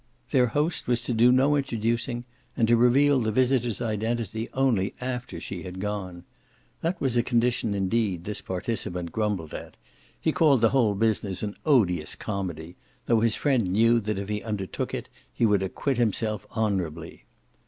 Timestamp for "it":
14.95-15.07